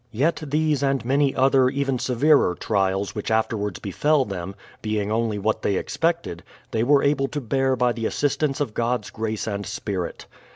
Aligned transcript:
Yet 0.11 0.41
these 0.43 0.81
and 0.81 1.05
many 1.05 1.35
other 1.35 1.69
even 1.69 1.99
severer 1.99 2.55
trials 2.55 3.13
which 3.13 3.29
afterwards 3.29 3.77
befell 3.77 4.25
them, 4.25 4.55
being 4.81 5.11
only 5.11 5.37
what 5.37 5.61
they 5.61 5.75
expected, 5.75 6.41
they 6.71 6.81
were 6.81 7.03
able 7.03 7.27
to 7.27 7.39
bear 7.39 7.75
by 7.75 7.91
the 7.91 8.07
assistance 8.07 8.59
of 8.59 8.73
God's 8.73 9.11
grace 9.11 9.45
and 9.45 9.63
spirit. 9.63 10.25